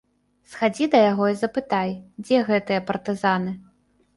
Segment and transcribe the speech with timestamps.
[0.53, 1.93] Схадзі да яго і запытай,
[2.25, 3.55] дзе гэтыя партызаны.